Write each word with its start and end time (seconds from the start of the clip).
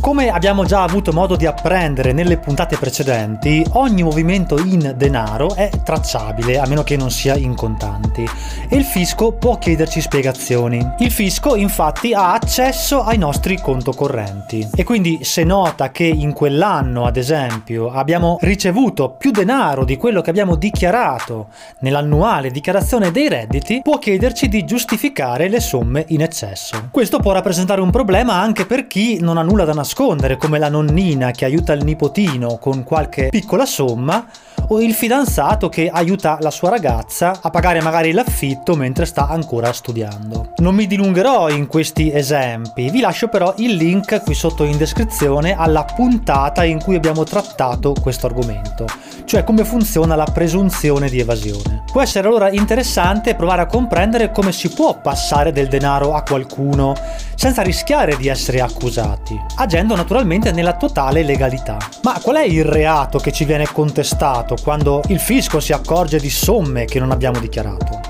Come 0.00 0.30
abbiamo 0.30 0.64
già 0.64 0.82
avuto 0.82 1.12
modo 1.12 1.36
di 1.36 1.44
apprendere 1.44 2.12
nelle 2.12 2.38
puntate 2.38 2.78
precedenti, 2.78 3.62
ogni 3.72 4.02
movimento 4.02 4.58
in 4.58 4.94
denaro 4.96 5.54
è 5.54 5.68
tracciabile 5.84 6.58
a 6.58 6.66
meno 6.66 6.82
che 6.82 6.96
non 6.96 7.10
sia 7.10 7.36
in 7.36 7.54
contanti 7.54 8.26
e 8.68 8.76
il 8.76 8.84
fisco 8.84 9.32
può 9.32 9.58
chiederci 9.58 10.00
spiegazioni. 10.00 10.94
Il 11.00 11.10
fisco 11.10 11.54
infatti 11.54 12.14
ha 12.14 12.32
accesso 12.32 13.02
ai 13.02 13.18
nostri 13.18 13.60
conto 13.60 13.92
correnti 13.92 14.70
e 14.74 14.84
quindi 14.84 15.18
se 15.22 15.44
nota 15.44 15.90
che 15.90 16.04
in 16.04 16.32
quell'anno, 16.32 17.04
ad 17.04 17.18
esempio, 17.18 17.92
abbiamo 17.92 18.38
ricevuto 18.40 19.10
più 19.10 19.30
denaro 19.30 19.84
di 19.84 19.98
quello 19.98 20.22
che 20.22 20.30
abbiamo 20.30 20.54
dichiarato 20.56 21.48
nell'annuale 21.80 22.50
dichiarazione 22.50 23.10
dei 23.10 23.28
redditi, 23.28 23.80
può 23.82 23.98
chiederci 23.98 24.48
di 24.48 24.64
giustificare 24.64 25.48
le 25.48 25.60
somme 25.60 26.06
in 26.08 26.22
eccesso. 26.22 26.88
Questo 26.90 27.18
può 27.18 27.32
rappresentare 27.32 27.82
un 27.82 27.90
problema 27.90 28.40
anche 28.40 28.64
per 28.64 28.86
chi 28.86 29.20
non 29.20 29.36
ha 29.36 29.42
nulla 29.42 29.64
da 29.66 29.72
nascondere, 29.72 29.88
come 29.94 30.58
la 30.58 30.68
nonnina 30.68 31.30
che 31.32 31.44
aiuta 31.44 31.72
il 31.72 31.84
nipotino 31.84 32.58
con 32.58 32.84
qualche 32.84 33.28
piccola 33.30 33.66
somma 33.66 34.26
o 34.68 34.80
il 34.80 34.94
fidanzato 34.94 35.68
che 35.68 35.88
aiuta 35.92 36.38
la 36.40 36.50
sua 36.50 36.70
ragazza 36.70 37.38
a 37.40 37.50
pagare 37.50 37.80
magari 37.82 38.12
l'affitto 38.12 38.76
mentre 38.76 39.04
sta 39.04 39.26
ancora 39.28 39.72
studiando. 39.72 40.52
Non 40.58 40.74
mi 40.74 40.86
dilungherò 40.86 41.48
in 41.50 41.66
questi 41.66 42.12
esempi, 42.12 42.90
vi 42.90 43.00
lascio 43.00 43.28
però 43.28 43.54
il 43.56 43.74
link 43.74 44.22
qui 44.22 44.34
sotto 44.34 44.64
in 44.64 44.76
descrizione 44.76 45.56
alla 45.56 45.84
puntata 45.84 46.64
in 46.64 46.80
cui 46.80 46.94
abbiamo 46.94 47.24
trattato 47.24 47.94
questo 48.00 48.26
argomento, 48.26 48.86
cioè 49.24 49.42
come 49.44 49.64
funziona 49.64 50.14
la 50.14 50.28
presunzione 50.32 51.08
di 51.08 51.18
evasione. 51.18 51.82
Può 51.90 52.00
essere 52.00 52.28
allora 52.28 52.50
interessante 52.50 53.34
provare 53.34 53.62
a 53.62 53.66
comprendere 53.66 54.30
come 54.30 54.52
si 54.52 54.68
può 54.68 55.00
passare 55.00 55.50
del 55.50 55.66
denaro 55.66 56.14
a 56.14 56.22
qualcuno 56.22 56.94
senza 57.40 57.62
rischiare 57.62 58.18
di 58.18 58.28
essere 58.28 58.60
accusati, 58.60 59.34
agendo 59.56 59.96
naturalmente 59.96 60.52
nella 60.52 60.76
totale 60.76 61.22
legalità. 61.22 61.78
Ma 62.02 62.20
qual 62.20 62.36
è 62.36 62.44
il 62.44 62.66
reato 62.66 63.18
che 63.18 63.32
ci 63.32 63.46
viene 63.46 63.66
contestato 63.72 64.56
quando 64.62 65.00
il 65.06 65.18
fisco 65.18 65.58
si 65.58 65.72
accorge 65.72 66.18
di 66.18 66.28
somme 66.28 66.84
che 66.84 66.98
non 66.98 67.12
abbiamo 67.12 67.40
dichiarato? 67.40 68.09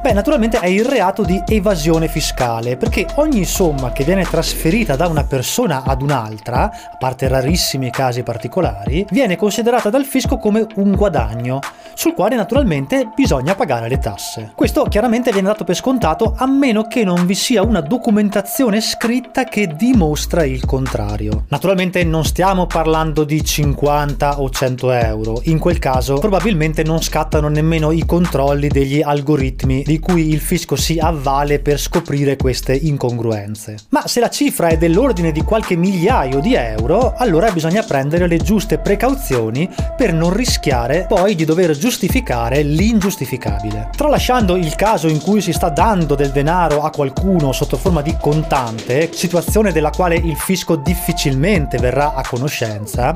Beh, 0.00 0.12
naturalmente 0.12 0.60
è 0.60 0.68
il 0.68 0.84
reato 0.84 1.22
di 1.22 1.42
evasione 1.46 2.06
fiscale, 2.08 2.76
perché 2.76 3.06
ogni 3.16 3.44
somma 3.44 3.92
che 3.92 4.04
viene 4.04 4.24
trasferita 4.24 4.94
da 4.94 5.08
una 5.08 5.24
persona 5.24 5.82
ad 5.84 6.02
un'altra, 6.02 6.64
a 6.64 6.96
parte 6.98 7.26
rarissimi 7.28 7.90
casi 7.90 8.22
particolari, 8.22 9.04
viene 9.10 9.36
considerata 9.36 9.90
dal 9.90 10.04
fisco 10.04 10.36
come 10.38 10.66
un 10.76 10.92
guadagno, 10.94 11.60
sul 11.94 12.14
quale 12.14 12.36
naturalmente 12.36 13.10
bisogna 13.14 13.54
pagare 13.54 13.88
le 13.88 13.98
tasse. 13.98 14.52
Questo 14.54 14.84
chiaramente 14.84 15.32
viene 15.32 15.48
dato 15.48 15.64
per 15.64 15.74
scontato 15.74 16.34
a 16.36 16.46
meno 16.46 16.86
che 16.86 17.02
non 17.02 17.26
vi 17.26 17.34
sia 17.34 17.62
una 17.62 17.80
documentazione 17.80 18.80
scritta 18.80 19.44
che 19.44 19.74
dimostra 19.74 20.44
il 20.44 20.64
contrario. 20.64 21.46
Naturalmente 21.48 22.04
non 22.04 22.24
stiamo 22.24 22.66
parlando 22.66 23.24
di 23.24 23.42
50 23.42 24.40
o 24.40 24.50
100 24.50 24.90
euro, 24.92 25.40
in 25.44 25.58
quel 25.58 25.78
caso 25.78 26.18
probabilmente 26.18 26.82
non 26.84 27.02
scattano 27.02 27.48
nemmeno 27.48 27.90
i 27.90 28.04
controlli 28.04 28.68
degli 28.68 29.02
algoritmi 29.02 29.82
di 29.82 29.95
cui 29.98 30.28
il 30.28 30.40
fisco 30.40 30.76
si 30.76 30.98
avvale 30.98 31.58
per 31.58 31.78
scoprire 31.78 32.36
queste 32.36 32.74
incongruenze. 32.74 33.76
Ma 33.90 34.06
se 34.06 34.20
la 34.20 34.28
cifra 34.28 34.68
è 34.68 34.76
dell'ordine 34.76 35.32
di 35.32 35.42
qualche 35.42 35.76
migliaio 35.76 36.40
di 36.40 36.54
euro, 36.54 37.14
allora 37.16 37.50
bisogna 37.50 37.82
prendere 37.82 38.26
le 38.26 38.38
giuste 38.38 38.78
precauzioni 38.78 39.68
per 39.96 40.12
non 40.12 40.32
rischiare 40.32 41.06
poi 41.08 41.34
di 41.34 41.44
dover 41.44 41.76
giustificare 41.76 42.62
l'ingiustificabile. 42.62 43.90
Tralasciando 43.96 44.56
il 44.56 44.74
caso 44.74 45.08
in 45.08 45.20
cui 45.20 45.40
si 45.40 45.52
sta 45.52 45.68
dando 45.68 46.14
del 46.14 46.30
denaro 46.30 46.82
a 46.82 46.90
qualcuno 46.90 47.52
sotto 47.52 47.76
forma 47.76 48.02
di 48.02 48.16
contante, 48.20 49.10
situazione 49.12 49.72
della 49.72 49.90
quale 49.90 50.16
il 50.16 50.36
fisco 50.36 50.76
difficilmente 50.76 51.78
verrà 51.78 52.14
a 52.14 52.22
conoscenza, 52.26 53.14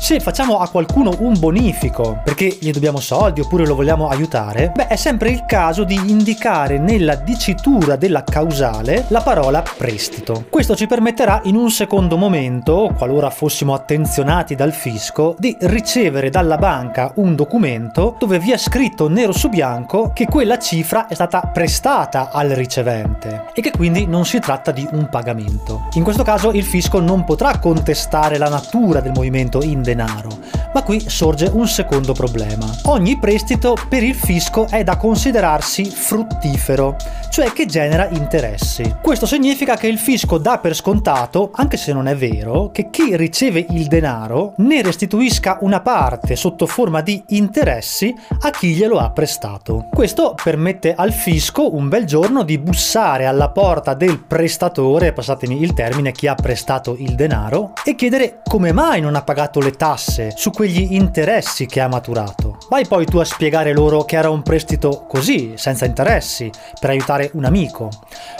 se 0.00 0.20
facciamo 0.20 0.58
a 0.58 0.68
qualcuno 0.68 1.14
un 1.20 1.38
bonifico 1.38 2.20
perché 2.24 2.56
gli 2.60 2.70
dobbiamo 2.70 3.00
soldi 3.00 3.40
oppure 3.40 3.66
lo 3.66 3.74
vogliamo 3.74 4.08
aiutare, 4.08 4.72
beh 4.74 4.88
è 4.88 4.96
sempre 4.96 5.30
il 5.30 5.44
caso 5.46 5.84
di 5.84 6.09
indicare 6.10 6.78
nella 6.78 7.14
dicitura 7.14 7.96
della 7.96 8.24
causale 8.24 9.04
la 9.08 9.20
parola 9.20 9.62
prestito. 9.76 10.44
Questo 10.50 10.74
ci 10.74 10.86
permetterà 10.86 11.40
in 11.44 11.54
un 11.54 11.70
secondo 11.70 12.16
momento, 12.16 12.92
qualora 12.96 13.30
fossimo 13.30 13.74
attenzionati 13.74 14.54
dal 14.54 14.72
fisco, 14.72 15.36
di 15.38 15.56
ricevere 15.60 16.28
dalla 16.28 16.56
banca 16.56 17.12
un 17.16 17.36
documento 17.36 18.16
dove 18.18 18.38
vi 18.38 18.52
è 18.52 18.58
scritto 18.58 19.08
nero 19.08 19.32
su 19.32 19.48
bianco 19.48 20.10
che 20.12 20.26
quella 20.26 20.58
cifra 20.58 21.06
è 21.06 21.14
stata 21.14 21.40
prestata 21.52 22.30
al 22.32 22.50
ricevente 22.50 23.44
e 23.54 23.62
che 23.62 23.70
quindi 23.70 24.06
non 24.06 24.24
si 24.24 24.40
tratta 24.40 24.72
di 24.72 24.86
un 24.92 25.08
pagamento. 25.08 25.88
In 25.92 26.02
questo 26.02 26.24
caso 26.24 26.50
il 26.50 26.64
fisco 26.64 27.00
non 27.00 27.24
potrà 27.24 27.58
contestare 27.58 28.36
la 28.36 28.48
natura 28.48 29.00
del 29.00 29.12
movimento 29.12 29.62
in 29.62 29.82
denaro, 29.82 30.38
ma 30.72 30.82
qui 30.82 31.08
sorge 31.08 31.50
un 31.52 31.66
secondo 31.66 32.12
problema. 32.12 32.66
Ogni 32.84 33.18
prestito 33.18 33.76
per 33.88 34.02
il 34.02 34.14
fisco 34.14 34.66
è 34.68 34.84
da 34.84 34.96
considerarsi 34.96 35.84
fruttifero, 35.84 36.96
cioè 37.30 37.52
che 37.52 37.66
genera 37.66 38.08
interessi. 38.08 38.96
Questo 39.00 39.26
significa 39.26 39.76
che 39.76 39.86
il 39.86 39.98
fisco 39.98 40.38
dà 40.38 40.58
per 40.58 40.74
scontato, 40.74 41.50
anche 41.54 41.76
se 41.76 41.92
non 41.92 42.06
è 42.06 42.16
vero, 42.16 42.70
che 42.70 42.90
chi 42.90 43.16
riceve 43.16 43.66
il 43.70 43.86
denaro 43.86 44.54
ne 44.58 44.82
restituisca 44.82 45.58
una 45.62 45.80
parte 45.80 46.36
sotto 46.36 46.66
forma 46.66 47.00
di 47.00 47.22
interessi 47.28 48.14
a 48.40 48.50
chi 48.50 48.74
glielo 48.74 48.98
ha 48.98 49.10
prestato. 49.10 49.86
Questo 49.90 50.34
permette 50.42 50.94
al 50.94 51.12
fisco 51.12 51.74
un 51.74 51.88
bel 51.88 52.04
giorno 52.04 52.42
di 52.42 52.58
bussare 52.58 53.26
alla 53.26 53.50
porta 53.50 53.94
del 53.94 54.18
prestatore, 54.20 55.12
passatemi 55.12 55.60
il 55.60 55.74
termine, 55.74 56.12
chi 56.12 56.26
ha 56.26 56.34
prestato 56.34 56.96
il 56.98 57.14
denaro, 57.14 57.72
e 57.84 57.94
chiedere 57.94 58.39
come 58.50 58.72
mai 58.72 59.00
non 59.00 59.14
ha 59.14 59.22
pagato 59.22 59.60
le 59.60 59.70
tasse 59.70 60.32
su 60.34 60.50
quegli 60.50 60.94
interessi 60.94 61.66
che 61.66 61.78
ha 61.78 61.86
maturato. 61.86 62.58
Vai 62.68 62.84
poi 62.84 63.06
tu 63.06 63.18
a 63.18 63.24
spiegare 63.24 63.72
loro 63.72 64.02
che 64.02 64.16
era 64.16 64.28
un 64.28 64.42
prestito 64.42 65.04
così, 65.06 65.52
senza 65.54 65.84
interessi, 65.84 66.50
per 66.80 66.90
aiutare 66.90 67.30
un 67.34 67.44
amico. 67.44 67.90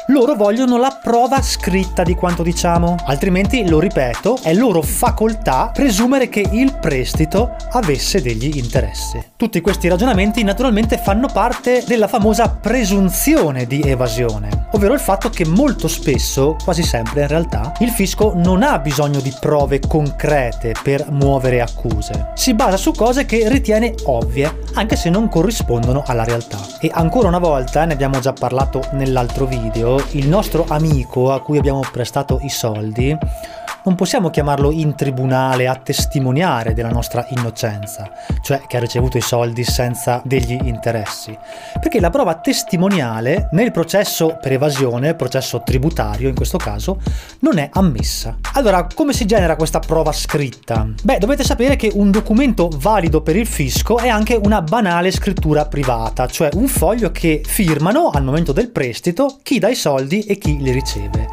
Loro 0.09 0.34
vogliono 0.34 0.78
la 0.78 0.98
prova 1.00 1.41
scritta 1.43 2.03
di 2.03 2.16
quanto 2.16 2.43
diciamo, 2.43 2.97
altrimenti, 3.04 3.69
lo 3.69 3.78
ripeto, 3.78 4.41
è 4.43 4.53
loro 4.53 4.82
facoltà 4.82 5.71
presumere 5.72 6.28
che 6.28 6.44
il 6.50 6.77
prestito 6.81 7.54
avesse 7.71 8.21
degli 8.21 8.56
interessi. 8.56 9.25
Tutti 9.37 9.60
questi 9.60 9.87
ragionamenti 9.87 10.42
naturalmente 10.42 10.98
fanno 10.98 11.28
parte 11.32 11.84
della 11.87 12.09
famosa 12.09 12.48
presunzione 12.48 13.65
di 13.65 13.81
evasione, 13.82 14.66
ovvero 14.72 14.92
il 14.92 15.00
fatto 15.00 15.31
che 15.31 15.47
molto 15.47 15.87
spesso, 15.87 16.56
quasi 16.65 16.82
sempre 16.82 17.21
in 17.21 17.28
realtà, 17.28 17.75
il 17.78 17.91
fisco 17.91 18.32
non 18.34 18.65
ha 18.65 18.77
bisogno 18.81 19.21
di 19.21 19.32
prove 19.38 19.78
concrete 19.78 19.98
per 20.83 21.11
muovere 21.11 21.61
accuse. 21.61 22.31
Si 22.34 22.55
basa 22.55 22.77
su 22.77 22.93
cose 22.93 23.27
che 23.27 23.49
ritiene 23.49 23.94
ovvie, 24.05 24.61
anche 24.75 24.97
se 24.97 25.11
non 25.11 25.28
corrispondono 25.28 26.03
alla 26.06 26.25
realtà. 26.25 26.59
E 26.81 26.91
ancora 26.93 27.28
una 27.28 27.38
volta, 27.38 27.84
ne 27.84 27.93
abbiamo 27.93 28.19
già 28.21 28.33
parlato 28.33 28.83
nell'altro 28.93 29.47
video, 29.47 30.03
il 30.12 30.28
nostro 30.28 30.65
amico 30.69 31.33
a 31.33 31.41
cui 31.41 31.59
abbiamo 31.59 31.81
prestato 31.91 32.39
i 32.43 32.49
soldi 32.49 33.16
non 33.85 33.95
possiamo 33.95 34.31
chiamarlo 34.31 34.71
in 34.71 34.95
tribunale 34.95 35.67
a 35.67 35.77
testimoniare 35.77 36.75
della 36.75 36.91
nostra 36.91 37.27
innocenza, 37.31 38.11
cioè 38.43 38.63
che 38.67 38.77
ha 38.77 38.81
ricevuto 38.81 39.17
i 39.17 39.23
soldi 39.23 39.65
senza 39.65 40.21
degli 40.25 40.59
interessi, 40.65 41.37
perché 41.81 42.01
la 42.01 42.11
prova 42.11 42.35
testimoniale 42.37 43.49
nel 43.53 43.71
processo 43.71 44.39
per 44.41 44.53
evasione, 44.53 45.15
processo 45.15 45.63
tributario 45.65 46.29
in 46.29 46.35
questo 46.35 46.59
caso, 46.59 47.01
non 47.41 47.59
è 47.59 47.69
ammessa. 47.73 48.37
Allora, 48.55 48.87
come 48.95 49.13
si 49.13 49.27
genera 49.27 49.57
questa 49.57 49.79
prova 49.79 50.13
scritta? 50.13 50.87
Beh, 51.03 51.19
dovete 51.19 51.45
sapere 51.45 51.77
che 51.77 51.91
un 51.95 52.11
documento 52.11 52.69
valido 52.77 53.23
per 53.23 53.37
il 53.37 53.47
fisco 53.47 53.99
è 53.99 54.09
anche 54.09 54.39
una 54.43 54.63
banale 54.63 55.11
scrittura 55.11 55.67
privata, 55.67 56.27
cioè 56.27 56.51
un 56.55 56.67
foglio 56.67 57.11
che 57.11 57.43
firmano 57.45 58.11
al 58.11 58.25
momento 58.25 58.53
del 58.53 58.71
prestito 58.71 59.39
chi 59.43 59.59
dà 59.59 59.69
i 59.69 59.75
soldi 59.75 60.22
e 60.25 60.39
chi 60.39 60.59
li 60.60 60.71
riceve. 60.71 61.28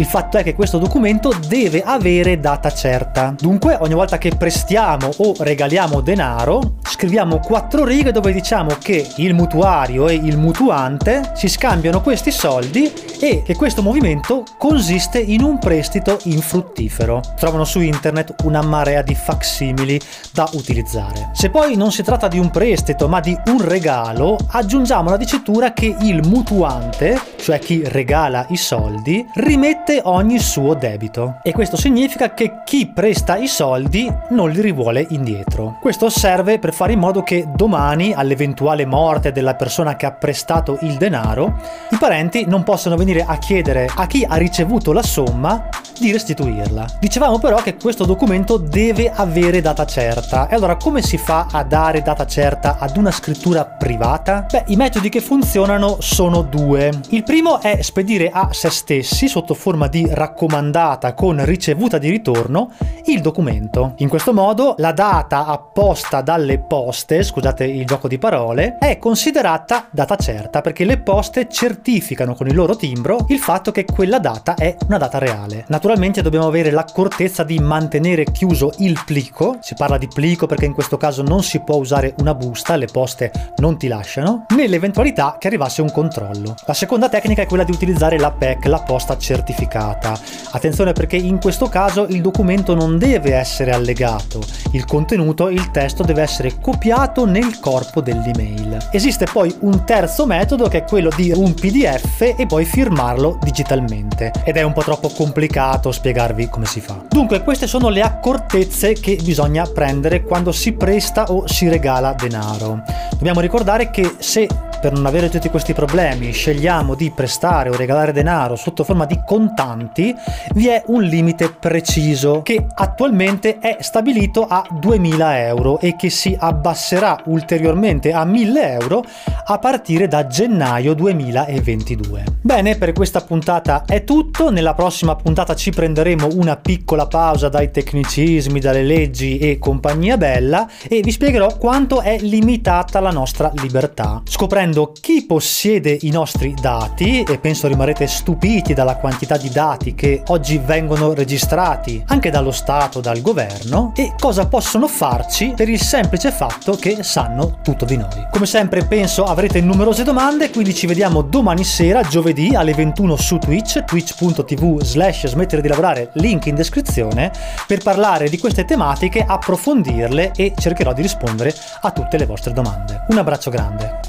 Il 0.00 0.06
fatto 0.06 0.38
è 0.38 0.42
che 0.42 0.54
questo 0.54 0.78
documento 0.78 1.30
deve 1.46 1.82
avere 1.82 2.40
data 2.40 2.72
certa. 2.72 3.34
Dunque, 3.38 3.76
ogni 3.80 3.92
volta 3.92 4.16
che 4.16 4.34
prestiamo 4.34 5.10
o 5.18 5.34
regaliamo 5.36 6.00
denaro, 6.00 6.76
scriviamo 6.82 7.38
quattro 7.40 7.84
righe 7.84 8.10
dove 8.10 8.32
diciamo 8.32 8.76
che 8.78 9.06
il 9.16 9.34
mutuario 9.34 10.08
e 10.08 10.14
il 10.14 10.38
mutuante 10.38 11.32
si 11.34 11.48
scambiano 11.48 12.00
questi 12.00 12.30
soldi 12.30 12.90
e 13.20 13.42
che 13.44 13.54
questo 13.54 13.82
movimento 13.82 14.44
consiste 14.56 15.18
in 15.18 15.42
un 15.42 15.58
prestito 15.58 16.18
infruttifero. 16.22 17.20
Trovano 17.36 17.64
su 17.64 17.80
internet 17.80 18.36
una 18.44 18.62
marea 18.62 19.02
di 19.02 19.14
facsimili 19.14 20.00
da 20.32 20.48
utilizzare. 20.54 21.28
Se 21.34 21.50
poi 21.50 21.76
non 21.76 21.92
si 21.92 22.02
tratta 22.02 22.26
di 22.26 22.38
un 22.38 22.48
prestito 22.48 23.06
ma 23.06 23.20
di 23.20 23.38
un 23.48 23.62
regalo, 23.62 24.38
aggiungiamo 24.48 25.10
la 25.10 25.18
dicitura 25.18 25.74
che 25.74 25.94
il 26.00 26.26
mutuante, 26.26 27.20
cioè 27.40 27.58
chi 27.58 27.82
regala 27.86 28.46
i 28.50 28.56
soldi, 28.56 29.26
rimette 29.34 30.00
ogni 30.04 30.38
suo 30.38 30.74
debito. 30.74 31.38
E 31.42 31.52
questo 31.52 31.76
significa 31.76 32.34
che 32.34 32.60
chi 32.64 32.86
presta 32.86 33.36
i 33.36 33.48
soldi 33.48 34.12
non 34.30 34.50
li 34.50 34.60
rivuole 34.60 35.06
indietro. 35.10 35.78
Questo 35.80 36.08
serve 36.08 36.58
per 36.58 36.72
fare 36.72 36.92
in 36.92 36.98
modo 36.98 37.22
che 37.22 37.46
domani, 37.54 38.12
all'eventuale 38.12 38.86
morte 38.86 39.32
della 39.32 39.54
persona 39.54 39.96
che 39.96 40.06
ha 40.06 40.12
prestato 40.12 40.78
il 40.82 40.96
denaro, 40.96 41.58
i 41.90 41.96
parenti 41.96 42.44
non 42.46 42.62
possano 42.62 42.96
venire 42.96 43.24
a 43.26 43.38
chiedere 43.38 43.88
a 43.94 44.06
chi 44.06 44.24
ha 44.28 44.36
ricevuto 44.36 44.92
la 44.92 45.02
somma 45.02 45.68
di 46.00 46.10
restituirla. 46.12 46.86
Dicevamo 46.98 47.38
però 47.38 47.56
che 47.58 47.76
questo 47.76 48.04
documento 48.06 48.56
deve 48.56 49.12
avere 49.14 49.60
data 49.60 49.84
certa. 49.84 50.48
E 50.48 50.54
allora 50.54 50.76
come 50.76 51.02
si 51.02 51.18
fa 51.18 51.46
a 51.50 51.62
dare 51.62 52.02
data 52.02 52.26
certa 52.26 52.78
ad 52.78 52.96
una 52.96 53.10
scrittura 53.10 53.64
privata? 53.66 54.46
Beh, 54.50 54.64
i 54.68 54.76
metodi 54.76 55.10
che 55.10 55.20
funzionano 55.20 55.98
sono 56.00 56.42
due. 56.42 56.90
Il 57.10 57.22
primo 57.30 57.60
è 57.60 57.80
spedire 57.82 58.28
a 58.28 58.48
se 58.50 58.70
stessi 58.70 59.28
sotto 59.28 59.54
forma 59.54 59.86
di 59.86 60.04
raccomandata 60.10 61.14
con 61.14 61.44
ricevuta 61.44 61.96
di 61.96 62.10
ritorno 62.10 62.72
il 63.04 63.20
documento. 63.20 63.94
In 63.98 64.08
questo 64.08 64.32
modo 64.32 64.74
la 64.78 64.90
data 64.90 65.46
apposta 65.46 66.22
dalle 66.22 66.58
poste, 66.58 67.22
scusate 67.22 67.64
il 67.64 67.86
gioco 67.86 68.08
di 68.08 68.18
parole, 68.18 68.78
è 68.80 68.98
considerata 68.98 69.86
data 69.92 70.16
certa 70.16 70.60
perché 70.60 70.84
le 70.84 70.98
poste 70.98 71.48
certificano 71.48 72.34
con 72.34 72.48
il 72.48 72.54
loro 72.56 72.74
timbro 72.74 73.26
il 73.28 73.38
fatto 73.38 73.70
che 73.70 73.84
quella 73.84 74.18
data 74.18 74.54
è 74.54 74.74
una 74.88 74.98
data 74.98 75.18
reale. 75.18 75.66
Naturalmente 75.68 76.22
dobbiamo 76.22 76.48
avere 76.48 76.72
l'accortezza 76.72 77.44
di 77.44 77.60
mantenere 77.60 78.24
chiuso 78.24 78.72
il 78.78 79.00
plico, 79.06 79.58
si 79.60 79.74
parla 79.76 79.98
di 79.98 80.08
plico 80.12 80.46
perché 80.46 80.64
in 80.64 80.74
questo 80.74 80.96
caso 80.96 81.22
non 81.22 81.44
si 81.44 81.60
può 81.60 81.76
usare 81.76 82.12
una 82.18 82.34
busta, 82.34 82.74
le 82.74 82.88
poste 82.90 83.30
non 83.58 83.78
ti 83.78 83.86
lasciano, 83.86 84.46
nell'eventualità 84.56 85.36
che 85.38 85.46
arrivasse 85.46 85.80
un 85.80 85.92
controllo. 85.92 86.56
La 86.66 86.74
seconda 86.74 87.08
tecnica 87.20 87.42
è 87.42 87.46
quella 87.46 87.64
di 87.64 87.72
utilizzare 87.72 88.18
la 88.18 88.30
PEC, 88.30 88.64
la 88.66 88.80
posta 88.80 89.16
certificata. 89.18 90.18
Attenzione 90.52 90.92
perché 90.92 91.16
in 91.16 91.38
questo 91.38 91.68
caso 91.68 92.06
il 92.08 92.22
documento 92.22 92.74
non 92.74 92.98
deve 92.98 93.34
essere 93.34 93.72
allegato, 93.72 94.40
il 94.72 94.84
contenuto, 94.84 95.48
il 95.48 95.70
testo 95.70 96.02
deve 96.02 96.22
essere 96.22 96.58
copiato 96.60 97.26
nel 97.26 97.60
corpo 97.60 98.00
dell'email. 98.00 98.88
Esiste 98.90 99.26
poi 99.30 99.54
un 99.60 99.84
terzo 99.84 100.26
metodo 100.26 100.68
che 100.68 100.78
è 100.78 100.84
quello 100.84 101.10
di 101.14 101.30
un 101.34 101.52
PDF 101.54 102.34
e 102.36 102.46
poi 102.46 102.64
firmarlo 102.64 103.38
digitalmente 103.42 104.32
ed 104.44 104.56
è 104.56 104.62
un 104.62 104.72
po' 104.72 104.82
troppo 104.82 105.08
complicato 105.08 105.92
spiegarvi 105.92 106.48
come 106.48 106.64
si 106.64 106.80
fa. 106.80 107.04
Dunque 107.08 107.42
queste 107.42 107.66
sono 107.66 107.88
le 107.90 108.00
accortezze 108.00 108.94
che 108.94 109.18
bisogna 109.22 109.64
prendere 109.66 110.22
quando 110.22 110.52
si 110.52 110.72
presta 110.72 111.24
o 111.24 111.46
si 111.46 111.68
regala 111.68 112.14
denaro. 112.14 112.82
Dobbiamo 113.10 113.40
ricordare 113.40 113.90
che 113.90 114.14
se 114.18 114.48
per 114.80 114.92
non 114.92 115.04
avere 115.04 115.28
tutti 115.28 115.50
questi 115.50 115.74
problemi 115.74 116.32
scegliamo 116.32 116.94
di 116.94 117.10
prestare 117.10 117.68
o 117.68 117.76
regalare 117.76 118.12
denaro 118.12 118.56
sotto 118.56 118.82
forma 118.82 119.04
di 119.04 119.20
contanti, 119.26 120.14
vi 120.54 120.68
è 120.68 120.82
un 120.86 121.02
limite 121.02 121.50
preciso 121.50 122.40
che 122.42 122.66
attualmente 122.74 123.58
è 123.58 123.76
stabilito 123.80 124.46
a 124.46 124.66
2000 124.70 125.46
euro 125.46 125.78
e 125.80 125.96
che 125.96 126.08
si 126.08 126.34
abbasserà 126.38 127.20
ulteriormente 127.26 128.12
a 128.12 128.24
1000 128.24 128.72
euro 128.80 129.04
a 129.44 129.58
partire 129.58 130.08
da 130.08 130.26
gennaio 130.26 130.94
2022. 130.94 132.24
Bene, 132.40 132.76
per 132.76 132.92
questa 132.92 133.20
puntata 133.20 133.84
è 133.86 134.04
tutto, 134.04 134.50
nella 134.50 134.74
prossima 134.74 135.14
puntata 135.14 135.54
ci 135.54 135.70
prenderemo 135.70 136.28
una 136.32 136.56
piccola 136.56 137.06
pausa 137.06 137.48
dai 137.50 137.70
tecnicismi, 137.70 138.60
dalle 138.60 138.82
leggi 138.82 139.38
e 139.38 139.58
compagnia 139.58 140.16
bella 140.16 140.66
e 140.88 141.00
vi 141.02 141.10
spiegherò 141.10 141.56
quanto 141.58 142.00
è 142.00 142.18
limitata 142.18 143.00
la 143.00 143.10
nostra 143.10 143.50
libertà, 143.56 144.22
scoprendo 144.24 144.69
scoprendo 144.70 144.92
chi 144.92 145.24
possiede 145.26 145.96
i 146.02 146.10
nostri 146.10 146.54
dati 146.60 147.22
e 147.22 147.38
penso 147.38 147.66
rimarrete 147.66 148.06
stupiti 148.06 148.72
dalla 148.72 148.96
quantità 148.96 149.36
di 149.36 149.50
dati 149.50 149.94
che 149.94 150.22
oggi 150.28 150.58
vengono 150.58 151.12
registrati 151.12 152.02
anche 152.06 152.30
dallo 152.30 152.52
Stato, 152.52 153.00
dal 153.00 153.20
governo 153.20 153.92
e 153.96 154.14
cosa 154.18 154.46
possono 154.46 154.86
farci 154.86 155.52
per 155.56 155.68
il 155.68 155.80
semplice 155.80 156.30
fatto 156.30 156.76
che 156.76 157.02
sanno 157.02 157.58
tutto 157.62 157.84
di 157.84 157.96
noi. 157.96 158.26
Come 158.30 158.46
sempre 158.46 158.84
penso 158.84 159.24
avrete 159.24 159.60
numerose 159.60 160.04
domande, 160.04 160.50
quindi 160.50 160.74
ci 160.74 160.86
vediamo 160.86 161.22
domani 161.22 161.64
sera, 161.64 162.02
giovedì 162.02 162.54
alle 162.54 162.74
21 162.74 163.16
su 163.16 163.38
Twitch, 163.38 163.84
twitch.tv 163.84 164.82
slash 164.82 165.26
smettere 165.26 165.62
di 165.62 165.68
lavorare, 165.68 166.10
link 166.14 166.46
in 166.46 166.54
descrizione, 166.54 167.32
per 167.66 167.82
parlare 167.82 168.28
di 168.28 168.38
queste 168.38 168.64
tematiche, 168.64 169.24
approfondirle 169.26 170.32
e 170.36 170.54
cercherò 170.56 170.92
di 170.92 171.02
rispondere 171.02 171.54
a 171.82 171.90
tutte 171.90 172.16
le 172.16 172.26
vostre 172.26 172.52
domande. 172.52 173.04
Un 173.08 173.18
abbraccio 173.18 173.50
grande. 173.50 173.99